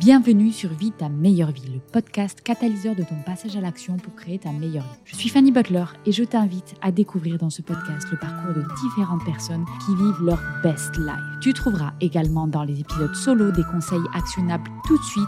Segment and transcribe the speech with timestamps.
[0.00, 4.14] Bienvenue sur Vie ta meilleure vie, le podcast catalyseur de ton passage à l'action pour
[4.14, 4.98] créer ta meilleure vie.
[5.04, 8.64] Je suis Fanny Butler et je t'invite à découvrir dans ce podcast le parcours de
[8.82, 11.40] différentes personnes qui vivent leur best life.
[11.42, 15.26] Tu trouveras également dans les épisodes solo des conseils actionnables tout de suite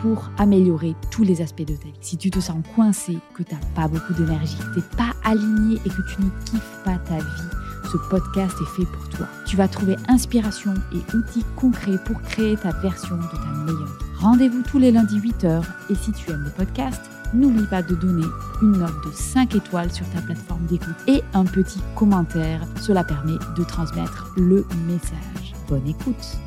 [0.00, 1.92] pour améliorer tous les aspects de ta vie.
[2.00, 5.12] Si tu te sens coincé, que tu n'as pas beaucoup d'énergie, que tu n'es pas
[5.22, 9.26] aligné et que tu ne kiffes pas ta vie, ce podcast est fait pour toi.
[9.46, 13.98] Tu vas trouver inspiration et outils concrets pour créer ta version de ta meilleure.
[14.18, 17.00] Rendez-vous tous les lundis 8h et si tu aimes le podcast,
[17.34, 18.26] n'oublie pas de donner
[18.62, 22.60] une note de 5 étoiles sur ta plateforme d'écoute et un petit commentaire.
[22.80, 25.54] Cela permet de transmettre le message.
[25.68, 26.38] Bonne écoute.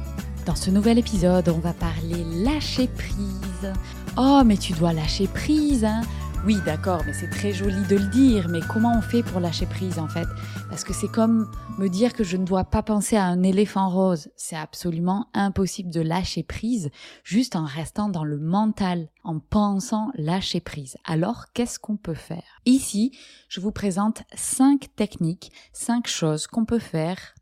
[0.45, 3.73] Dans ce nouvel épisode, on va parler lâcher prise.
[4.15, 6.01] Oh, mais tu dois lâcher prise, hein
[6.45, 9.65] oui, d'accord, mais c'est très joli de le dire, mais comment on fait pour lâcher
[9.65, 10.27] prise en fait?
[10.69, 13.89] Parce que c'est comme me dire que je ne dois pas penser à un éléphant
[13.89, 14.29] rose.
[14.37, 16.89] C'est absolument impossible de lâcher prise
[17.23, 20.95] juste en restant dans le mental, en pensant lâcher prise.
[21.03, 22.61] Alors, qu'est-ce qu'on peut faire?
[22.65, 23.11] Ici,
[23.49, 27.33] je vous présente cinq techniques, cinq choses qu'on peut faire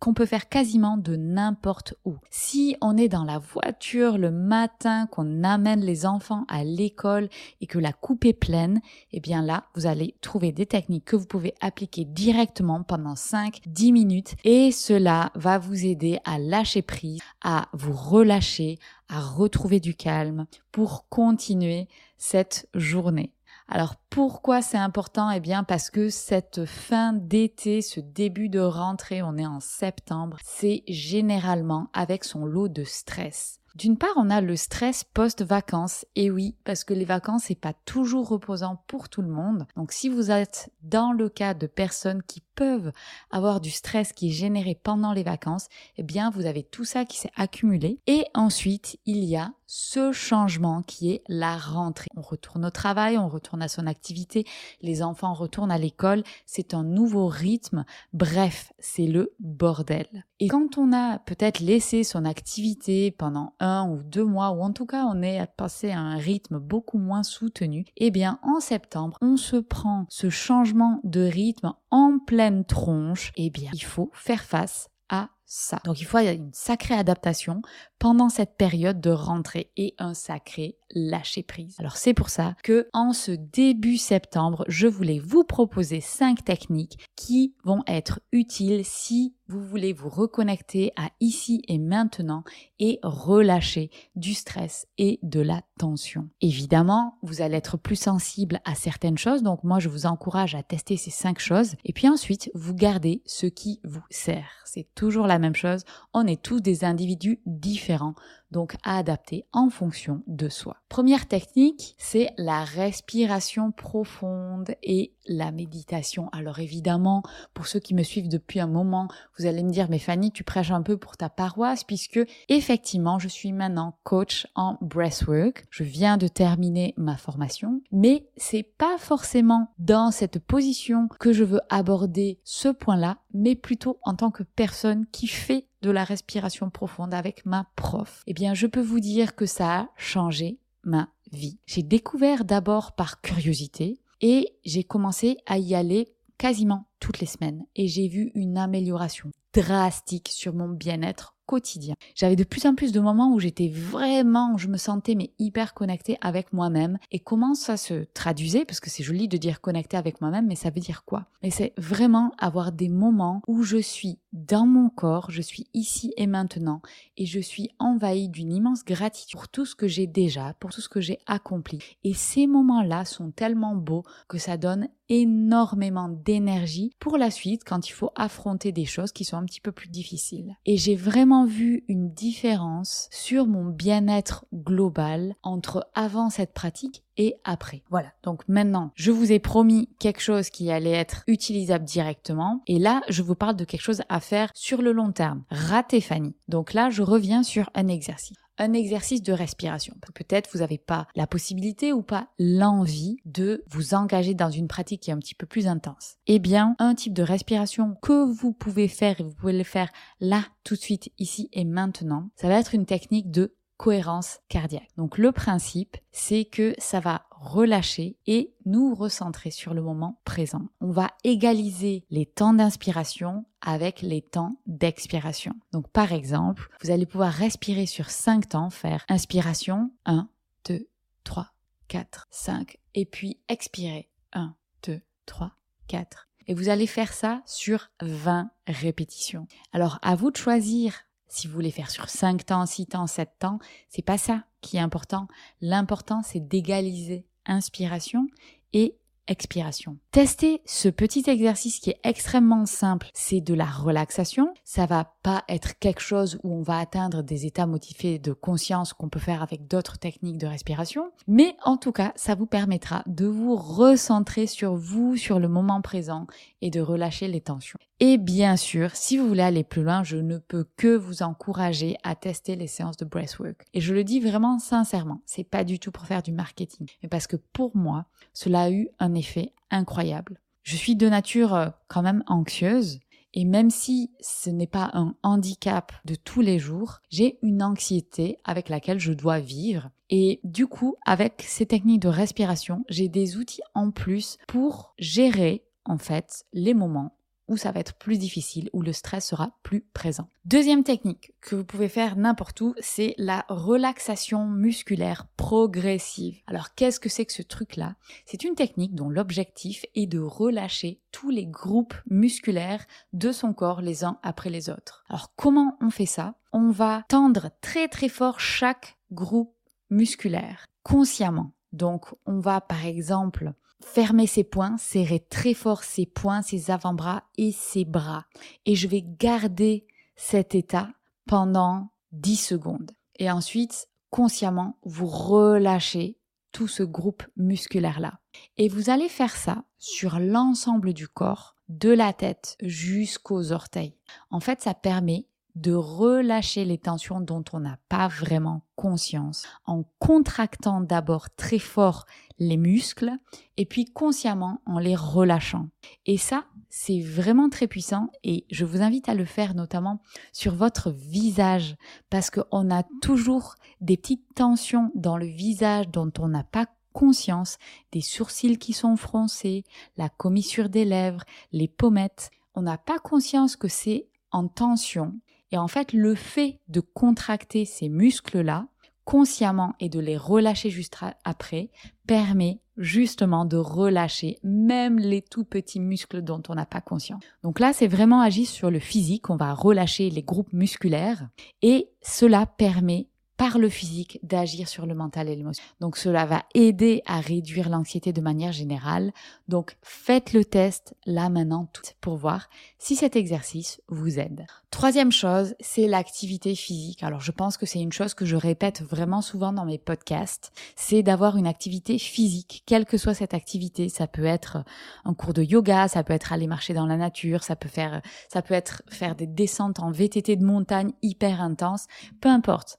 [0.00, 2.16] qu'on peut faire quasiment de n'importe où.
[2.30, 7.28] Si on est dans la voiture le matin, qu'on amène les enfants à l'école
[7.60, 8.80] et que la coupe est pleine,
[9.12, 13.92] eh bien là, vous allez trouver des techniques que vous pouvez appliquer directement pendant 5-10
[13.92, 18.78] minutes et cela va vous aider à lâcher prise, à vous relâcher,
[19.08, 23.32] à retrouver du calme pour continuer cette journée.
[23.72, 25.30] Alors pourquoi c'est important?
[25.30, 30.38] Eh bien parce que cette fin d'été, ce début de rentrée, on est en septembre,
[30.42, 33.59] c'est généralement avec son lot de stress.
[33.76, 36.04] D'une part, on a le stress post-vacances.
[36.16, 39.66] Et oui, parce que les vacances, c'est pas toujours reposant pour tout le monde.
[39.76, 42.92] Donc, si vous êtes dans le cas de personnes qui peuvent
[43.30, 47.04] avoir du stress qui est généré pendant les vacances, eh bien, vous avez tout ça
[47.04, 48.00] qui s'est accumulé.
[48.06, 52.08] Et ensuite, il y a ce changement qui est la rentrée.
[52.16, 54.44] On retourne au travail, on retourne à son activité,
[54.82, 57.84] les enfants retournent à l'école, c'est un nouveau rythme.
[58.12, 60.26] Bref, c'est le bordel.
[60.40, 64.72] Et quand on a peut-être laissé son activité pendant un ou deux mois, ou en
[64.72, 69.16] tout cas on est passé à un rythme beaucoup moins soutenu, eh bien en septembre,
[69.20, 74.42] on se prend ce changement de rythme en pleine tronche, eh bien il faut faire
[74.42, 75.80] face à ça.
[75.84, 77.62] Donc il faut une sacrée adaptation
[77.98, 81.76] pendant cette période de rentrée et un sacré lâcher prise.
[81.78, 86.98] Alors c'est pour ça que en ce début septembre, je voulais vous proposer cinq techniques
[87.16, 92.44] qui vont être utiles si vous voulez vous reconnecter à ici et maintenant
[92.78, 96.28] et relâcher du stress et de la tension.
[96.40, 100.62] Évidemment, vous allez être plus sensible à certaines choses, donc moi je vous encourage à
[100.62, 104.62] tester ces cinq choses et puis ensuite vous gardez ce qui vous sert.
[104.64, 105.82] C'est toujours la même chose,
[106.14, 108.14] on est tous des individus différents
[108.50, 110.79] donc à adapter en fonction de soi.
[110.90, 116.28] Première technique, c'est la respiration profonde et la méditation.
[116.32, 117.22] Alors évidemment,
[117.54, 119.06] pour ceux qui me suivent depuis un moment,
[119.38, 123.20] vous allez me dire, mais Fanny, tu prêches un peu pour ta paroisse, puisque effectivement,
[123.20, 125.64] je suis maintenant coach en breathwork.
[125.70, 131.44] Je viens de terminer ma formation, mais c'est pas forcément dans cette position que je
[131.44, 136.68] veux aborder ce point-là, mais plutôt en tant que personne qui fait de la respiration
[136.68, 141.08] profonde avec ma prof, eh bien, je peux vous dire que ça a changé ma
[141.32, 141.58] vie.
[141.66, 147.64] J'ai découvert d'abord par curiosité et j'ai commencé à y aller quasiment toutes les semaines
[147.76, 151.96] et j'ai vu une amélioration drastique sur mon bien-être quotidien.
[152.14, 155.74] J'avais de plus en plus de moments où j'étais vraiment, je me sentais mais hyper
[155.74, 156.96] connectée avec moi-même.
[157.10, 158.64] Et comment ça se traduisait?
[158.64, 161.26] Parce que c'est joli de dire connecté avec moi-même, mais ça veut dire quoi?
[161.42, 166.14] Mais c'est vraiment avoir des moments où je suis dans mon corps, je suis ici
[166.16, 166.82] et maintenant,
[167.16, 170.80] et je suis envahie d'une immense gratitude pour tout ce que j'ai déjà, pour tout
[170.80, 171.80] ce que j'ai accompli.
[172.04, 177.88] Et ces moments-là sont tellement beaux que ça donne énormément d'énergie pour la suite quand
[177.88, 180.54] il faut affronter des choses qui sont un petit peu plus difficiles.
[180.64, 187.36] Et j'ai vraiment vu une différence sur mon bien-être global entre avant cette pratique et
[187.44, 187.82] après.
[187.90, 188.12] Voilà.
[188.22, 192.62] Donc maintenant, je vous ai promis quelque chose qui allait être utilisable directement.
[192.66, 195.44] Et là, je vous parle de quelque chose à faire sur le long terme.
[195.50, 196.34] Rater Fanny.
[196.48, 199.96] Donc là, je reviens sur un exercice un exercice de respiration.
[200.14, 205.02] Peut-être vous n'avez pas la possibilité ou pas l'envie de vous engager dans une pratique
[205.02, 206.16] qui est un petit peu plus intense.
[206.26, 209.90] Eh bien, un type de respiration que vous pouvez faire et vous pouvez le faire
[210.20, 214.90] là, tout de suite, ici et maintenant, ça va être une technique de cohérence cardiaque.
[214.98, 220.68] Donc le principe, c'est que ça va relâcher et nous recentrer sur le moment présent.
[220.80, 225.54] On va égaliser les temps d'inspiration avec les temps d'expiration.
[225.72, 230.28] Donc par exemple, vous allez pouvoir respirer sur 5 temps, faire inspiration 1,
[230.66, 230.86] 2,
[231.24, 231.48] 3,
[231.88, 234.54] 4, 5 et puis expirer 1,
[234.84, 235.52] 2, 3,
[235.88, 236.28] 4.
[236.46, 239.46] Et vous allez faire ça sur 20 répétitions.
[239.72, 240.94] Alors à vous de choisir
[241.30, 243.58] si vous voulez faire sur 5 temps, 6 temps, 7 temps,
[243.88, 245.28] c'est pas ça qui est important.
[245.60, 248.26] L'important, c'est d'égaliser inspiration
[248.72, 248.96] et
[249.28, 249.96] expiration.
[250.12, 254.52] Testez ce petit exercice qui est extrêmement simple, c'est de la relaxation.
[254.64, 258.92] Ça va pas être quelque chose où on va atteindre des états motivés de conscience
[258.92, 263.02] qu'on peut faire avec d'autres techniques de respiration, mais en tout cas, ça vous permettra
[263.06, 266.26] de vous recentrer sur vous, sur le moment présent
[266.60, 267.78] et de relâcher les tensions.
[268.02, 271.98] Et bien sûr, si vous voulez aller plus loin, je ne peux que vous encourager
[272.02, 273.66] à tester les séances de breathwork.
[273.74, 277.10] Et je le dis vraiment sincèrement, c'est pas du tout pour faire du marketing, mais
[277.10, 280.40] parce que pour moi, cela a eu un effet incroyable.
[280.62, 283.00] Je suis de nature euh, quand même anxieuse
[283.32, 288.38] et même si ce n'est pas un handicap de tous les jours, j'ai une anxiété
[288.44, 289.90] avec laquelle je dois vivre.
[290.10, 295.64] Et du coup, avec ces techniques de respiration, j'ai des outils en plus pour gérer
[295.84, 297.16] en fait les moments
[297.50, 300.30] où ça va être plus difficile, où le stress sera plus présent.
[300.44, 306.38] Deuxième technique que vous pouvez faire n'importe où, c'est la relaxation musculaire progressive.
[306.46, 307.96] Alors qu'est-ce que c'est que ce truc-là?
[308.24, 313.82] C'est une technique dont l'objectif est de relâcher tous les groupes musculaires de son corps
[313.82, 315.04] les uns après les autres.
[315.08, 316.36] Alors comment on fait ça?
[316.52, 319.54] On va tendre très très fort chaque groupe
[319.90, 321.52] musculaire consciemment.
[321.72, 323.52] Donc on va par exemple
[323.82, 328.26] fermer ses poings, serrer très fort ses poings, ses avant-bras et ses bras.
[328.66, 329.86] Et je vais garder
[330.16, 330.90] cet état
[331.26, 332.90] pendant 10 secondes.
[333.18, 336.18] Et ensuite, consciemment, vous relâchez
[336.52, 338.18] tout ce groupe musculaire-là.
[338.56, 343.94] Et vous allez faire ça sur l'ensemble du corps, de la tête jusqu'aux orteils.
[344.30, 349.84] En fait, ça permet de relâcher les tensions dont on n'a pas vraiment conscience en
[349.98, 352.06] contractant d'abord très fort
[352.40, 353.12] les muscles
[353.56, 355.68] et puis consciemment en les relâchant.
[356.06, 360.00] Et ça, c'est vraiment très puissant et je vous invite à le faire notamment
[360.32, 361.76] sur votre visage
[362.08, 367.58] parce qu'on a toujours des petites tensions dans le visage dont on n'a pas conscience,
[367.92, 369.64] des sourcils qui sont froncés,
[369.96, 371.22] la commissure des lèvres,
[371.52, 372.30] les pommettes.
[372.54, 375.14] On n'a pas conscience que c'est en tension
[375.52, 378.68] et en fait, le fait de contracter ces muscles-là
[379.10, 381.70] consciemment et de les relâcher juste après
[382.06, 387.20] permet justement de relâcher même les tout petits muscles dont on n'a pas conscience.
[387.42, 391.28] Donc là, c'est vraiment agi sur le physique, on va relâcher les groupes musculaires
[391.60, 393.08] et cela permet
[393.40, 395.64] par le physique d'agir sur le mental et l'émotion.
[395.80, 399.12] Donc cela va aider à réduire l'anxiété de manière générale.
[399.48, 401.66] Donc faites le test là maintenant
[402.02, 404.44] pour voir si cet exercice vous aide.
[404.70, 407.02] Troisième chose, c'est l'activité physique.
[407.02, 410.52] Alors je pense que c'est une chose que je répète vraiment souvent dans mes podcasts,
[410.76, 413.88] c'est d'avoir une activité physique, quelle que soit cette activité.
[413.88, 414.58] Ça peut être
[415.04, 418.02] un cours de yoga, ça peut être aller marcher dans la nature, ça peut faire,
[418.50, 421.86] être faire des descentes en VTT de montagne hyper intenses,
[422.20, 422.78] peu importe.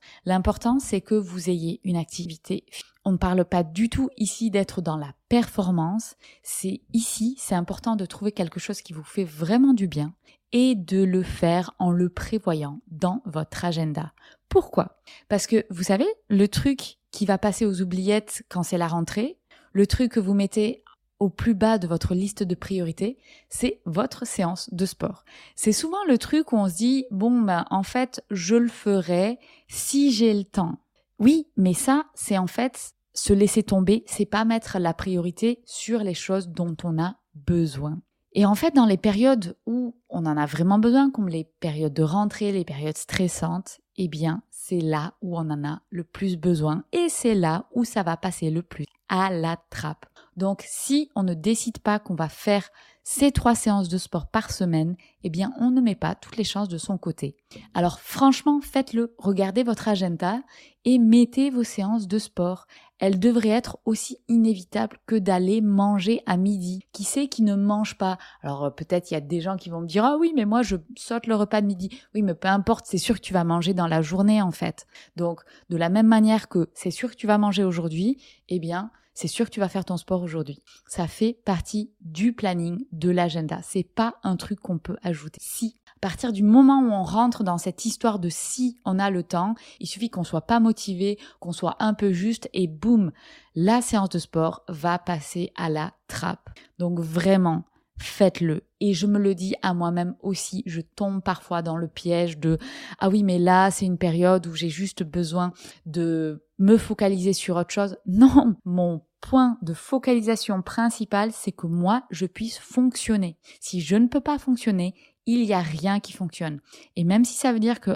[0.79, 2.65] C'est que vous ayez une activité.
[3.03, 6.15] On ne parle pas du tout ici d'être dans la performance.
[6.43, 10.13] C'est ici, c'est important de trouver quelque chose qui vous fait vraiment du bien
[10.51, 14.13] et de le faire en le prévoyant dans votre agenda.
[14.49, 15.01] Pourquoi?
[15.29, 19.39] Parce que vous savez, le truc qui va passer aux oubliettes quand c'est la rentrée,
[19.73, 20.83] le truc que vous mettez
[21.21, 25.23] au plus bas de votre liste de priorités, c'est votre séance de sport.
[25.55, 29.37] C'est souvent le truc où on se dit, bon, ben, en fait, je le ferai
[29.67, 30.79] si j'ai le temps.
[31.19, 35.99] Oui, mais ça, c'est en fait se laisser tomber, c'est pas mettre la priorité sur
[35.99, 38.01] les choses dont on a besoin.
[38.33, 41.93] Et en fait, dans les périodes où on en a vraiment besoin, comme les périodes
[41.93, 46.35] de rentrée, les périodes stressantes, eh bien, c'est là où on en a le plus
[46.37, 50.05] besoin et c'est là où ça va passer le plus à la trappe.
[50.37, 52.69] Donc, si on ne décide pas qu'on va faire
[53.03, 56.43] ces trois séances de sport par semaine, eh bien, on ne met pas toutes les
[56.43, 57.35] chances de son côté.
[57.73, 59.15] Alors, franchement, faites-le.
[59.17, 60.41] Regardez votre agenda
[60.85, 62.67] et mettez vos séances de sport.
[62.99, 66.85] Elles devraient être aussi inévitables que d'aller manger à midi.
[66.91, 68.19] Qui sait qui ne mange pas?
[68.43, 70.45] Alors, euh, peut-être il y a des gens qui vont me dire, ah oui, mais
[70.45, 71.89] moi, je saute le repas de midi.
[72.13, 74.85] Oui, mais peu importe, c'est sûr que tu vas manger dans la journée, en fait.
[75.15, 78.91] Donc, de la même manière que c'est sûr que tu vas manger aujourd'hui, eh bien,
[79.21, 80.63] c'est sûr que tu vas faire ton sport aujourd'hui.
[80.87, 83.59] Ça fait partie du planning, de l'agenda.
[83.61, 85.39] C'est pas un truc qu'on peut ajouter.
[85.43, 89.11] Si à partir du moment où on rentre dans cette histoire de si on a
[89.11, 93.11] le temps, il suffit qu'on soit pas motivé, qu'on soit un peu juste et boum,
[93.53, 96.49] la séance de sport va passer à la trappe.
[96.79, 97.65] Donc vraiment,
[97.99, 98.63] faites-le.
[98.79, 102.57] Et je me le dis à moi-même aussi, je tombe parfois dans le piège de
[102.97, 105.53] ah oui, mais là, c'est une période où j'ai juste besoin
[105.85, 107.97] de me focaliser sur autre chose.
[108.07, 113.37] Non, mon point de focalisation principal, c'est que moi, je puisse fonctionner.
[113.59, 116.59] Si je ne peux pas fonctionner, il n'y a rien qui fonctionne.
[116.95, 117.91] Et même si ça veut dire que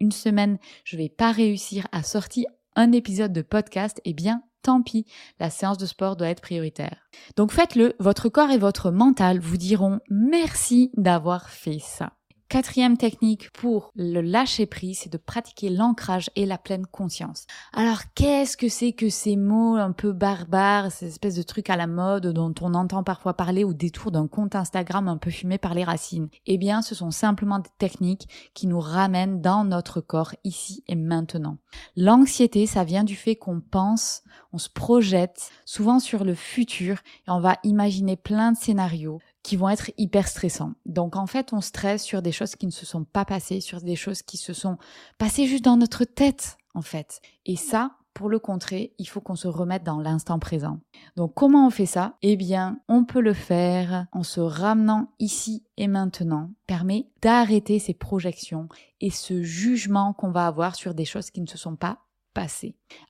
[0.00, 4.82] une semaine, je vais pas réussir à sortir un épisode de podcast, eh bien, tant
[4.82, 5.04] pis,
[5.40, 7.08] la séance de sport doit être prioritaire.
[7.36, 12.17] Donc faites-le, votre corps et votre mental vous diront merci d'avoir fait ça.
[12.48, 17.46] Quatrième technique pour le lâcher prise, c'est de pratiquer l'ancrage et la pleine conscience.
[17.74, 21.76] Alors, qu'est-ce que c'est que ces mots un peu barbares, ces espèces de trucs à
[21.76, 25.58] la mode dont on entend parfois parler au détour d'un compte Instagram un peu fumé
[25.58, 26.30] par les racines?
[26.46, 30.94] Eh bien, ce sont simplement des techniques qui nous ramènent dans notre corps ici et
[30.94, 31.58] maintenant.
[31.96, 34.22] L'anxiété, ça vient du fait qu'on pense,
[34.54, 39.56] on se projette souvent sur le futur et on va imaginer plein de scénarios qui
[39.56, 40.74] vont être hyper stressants.
[40.84, 43.80] Donc en fait, on stresse sur des choses qui ne se sont pas passées, sur
[43.80, 44.76] des choses qui se sont
[45.16, 47.22] passées juste dans notre tête, en fait.
[47.46, 50.80] Et ça, pour le contrer, il faut qu'on se remette dans l'instant présent.
[51.16, 52.18] Donc comment on fait ça?
[52.20, 57.94] Eh bien, on peut le faire en se ramenant ici et maintenant, permet d'arrêter ces
[57.94, 58.68] projections
[59.00, 62.00] et ce jugement qu'on va avoir sur des choses qui ne se sont pas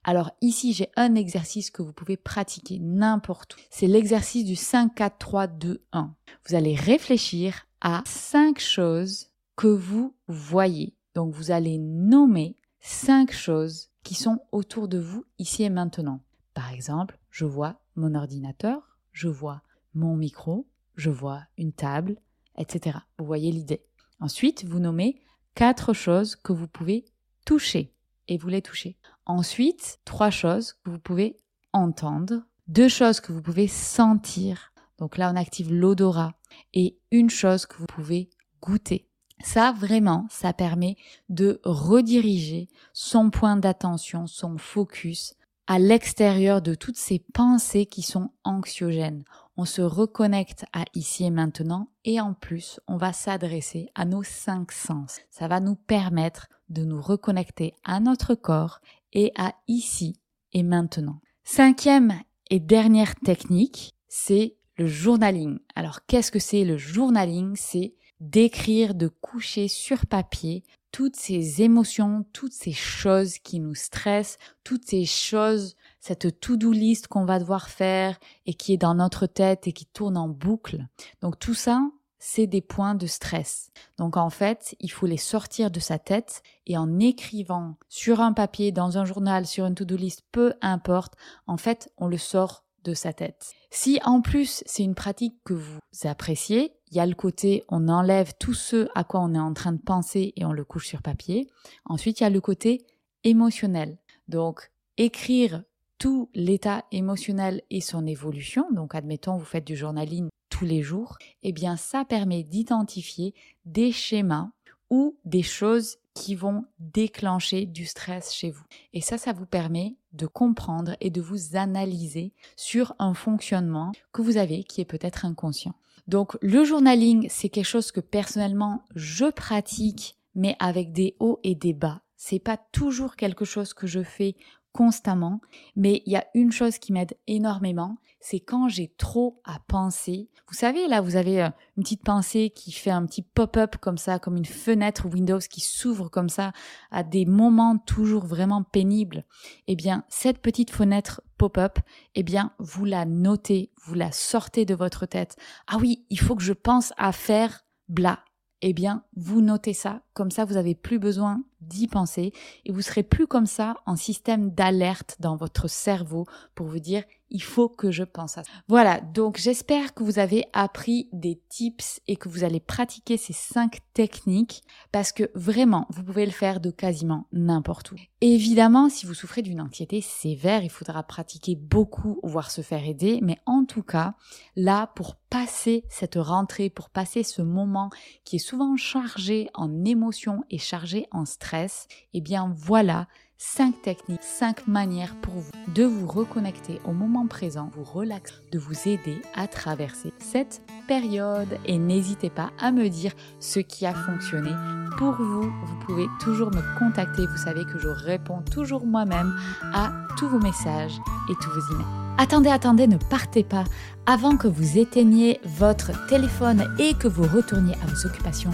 [0.04, 3.60] alors ici, j'ai un exercice que vous pouvez pratiquer n'importe où.
[3.70, 6.14] C'est l'exercice du 5, 4, 3, 2, 1.
[6.48, 10.94] Vous allez réfléchir à cinq choses que vous voyez.
[11.14, 16.20] Donc vous allez nommer cinq choses qui sont autour de vous ici et maintenant.
[16.54, 19.62] Par exemple, je vois mon ordinateur, je vois
[19.94, 22.16] mon micro, je vois une table,
[22.56, 22.98] etc.
[23.18, 23.84] Vous voyez l'idée.
[24.20, 25.20] Ensuite, vous nommez
[25.54, 27.04] quatre choses que vous pouvez
[27.44, 27.92] toucher
[28.28, 28.96] et vous les touchez.
[29.26, 31.36] Ensuite, trois choses que vous pouvez
[31.72, 34.72] entendre, deux choses que vous pouvez sentir.
[34.98, 36.34] Donc là, on active l'odorat
[36.74, 38.30] et une chose que vous pouvez
[38.62, 39.08] goûter.
[39.44, 40.96] Ça, vraiment, ça permet
[41.28, 45.34] de rediriger son point d'attention, son focus
[45.68, 49.22] à l'extérieur de toutes ces pensées qui sont anxiogènes.
[49.60, 54.22] On se reconnecte à ici et maintenant et en plus, on va s'adresser à nos
[54.22, 55.18] cinq sens.
[55.30, 58.78] Ça va nous permettre de nous reconnecter à notre corps
[59.12, 60.20] et à ici
[60.52, 61.20] et maintenant.
[61.42, 65.58] Cinquième et dernière technique, c'est le journaling.
[65.74, 67.56] Alors qu'est-ce que c'est le journaling?
[67.56, 70.62] C'est d'écrire, de coucher sur papier
[70.92, 77.08] toutes ces émotions, toutes ces choses qui nous stressent, toutes ces choses, cette to-do list
[77.08, 80.86] qu'on va devoir faire et qui est dans notre tête et qui tourne en boucle.
[81.20, 81.82] Donc tout ça,
[82.18, 83.70] c'est des points de stress.
[83.96, 88.32] Donc en fait, il faut les sortir de sa tête et en écrivant sur un
[88.32, 91.14] papier, dans un journal, sur une to-do list, peu importe,
[91.46, 93.52] en fait, on le sort de sa tête.
[93.70, 97.88] Si en plus c'est une pratique que vous appréciez, il y a le côté on
[97.88, 100.86] enlève tout ce à quoi on est en train de penser et on le couche
[100.86, 101.50] sur papier.
[101.84, 102.86] Ensuite, il y a le côté
[103.24, 103.98] émotionnel.
[104.28, 105.62] Donc écrire
[105.98, 111.18] tout l'état émotionnel et son évolution, donc admettons vous faites du journaling tous les jours,
[111.42, 114.50] eh bien ça permet d'identifier des schémas
[114.90, 118.64] ou des choses qui vont déclencher du stress chez vous.
[118.92, 124.22] Et ça, ça vous permet de comprendre et de vous analyser sur un fonctionnement que
[124.22, 125.74] vous avez qui est peut-être inconscient.
[126.08, 131.54] Donc le journaling, c'est quelque chose que personnellement je pratique, mais avec des hauts et
[131.54, 132.00] des bas.
[132.16, 134.34] C'est pas toujours quelque chose que je fais
[134.78, 135.40] constamment,
[135.74, 140.30] mais il y a une chose qui m'aide énormément, c'est quand j'ai trop à penser.
[140.46, 143.98] Vous savez, là, vous avez euh, une petite pensée qui fait un petit pop-up comme
[143.98, 146.52] ça, comme une fenêtre Windows qui s'ouvre comme ça
[146.92, 149.24] à des moments toujours vraiment pénibles.
[149.66, 151.80] Eh bien, cette petite fenêtre pop-up,
[152.14, 155.36] eh bien, vous la notez, vous la sortez de votre tête.
[155.66, 158.20] Ah oui, il faut que je pense à faire bla
[158.60, 162.32] eh bien, vous notez ça, comme ça vous n'avez plus besoin d'y penser
[162.64, 167.04] et vous serez plus comme ça en système d'alerte dans votre cerveau pour vous dire
[167.30, 168.50] il faut que je pense à ça.
[168.68, 173.34] Voilà, donc j'espère que vous avez appris des tips et que vous allez pratiquer ces
[173.34, 177.96] cinq techniques parce que vraiment, vous pouvez le faire de quasiment n'importe où.
[178.22, 183.20] Évidemment, si vous souffrez d'une anxiété sévère, il faudra pratiquer beaucoup, voire se faire aider,
[183.22, 184.14] mais en tout cas,
[184.56, 187.90] là, pour passer cette rentrée, pour passer ce moment
[188.24, 190.07] qui est souvent chargé en émotions
[190.50, 196.08] et chargé en stress, eh bien voilà, 5 techniques, 5 manières pour vous de vous
[196.08, 201.58] reconnecter au moment présent, vous relaxer, de vous aider à traverser cette période.
[201.64, 204.50] Et n'hésitez pas à me dire ce qui a fonctionné
[204.96, 205.42] pour vous.
[205.42, 207.26] Vous pouvez toujours me contacter.
[207.26, 209.32] Vous savez que je réponds toujours moi-même
[209.72, 210.98] à tous vos messages
[211.30, 211.86] et tous vos emails.
[212.18, 213.64] Attendez, attendez, ne partez pas
[214.06, 218.50] avant que vous éteigniez votre téléphone et que vous retourniez à vos occupations.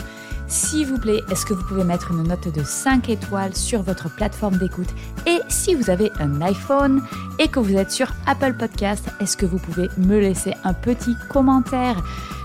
[0.55, 4.09] S'il vous plaît, est-ce que vous pouvez mettre une note de 5 étoiles sur votre
[4.09, 4.87] plateforme d'écoute?
[5.27, 7.03] Et si vous avez un iPhone
[7.41, 11.17] et que vous êtes sur Apple Podcast, est-ce que vous pouvez me laisser un petit
[11.29, 12.01] commentaire?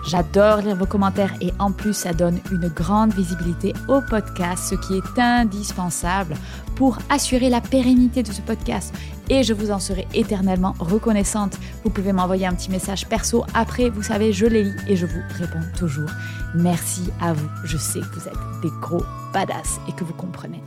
[0.09, 4.73] J'adore lire vos commentaires et en plus ça donne une grande visibilité au podcast, ce
[4.73, 6.33] qui est indispensable
[6.75, 8.91] pour assurer la pérennité de ce podcast.
[9.29, 11.59] Et je vous en serai éternellement reconnaissante.
[11.83, 15.05] Vous pouvez m'envoyer un petit message perso après, vous savez, je les lis et je
[15.05, 16.09] vous réponds toujours.
[16.55, 17.47] Merci à vous.
[17.63, 20.63] Je sais que vous êtes des gros badass et que vous comprenez.